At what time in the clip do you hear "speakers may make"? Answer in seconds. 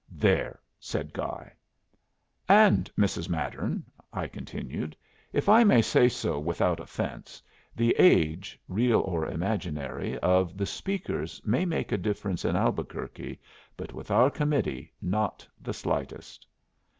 10.65-11.91